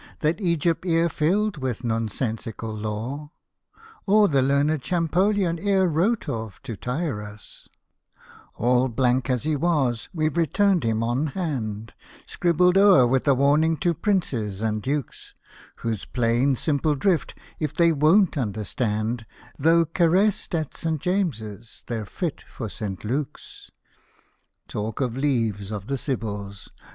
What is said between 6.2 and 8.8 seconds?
of, to tire us. Hosted by Google IRISH ANTIQUITIES 215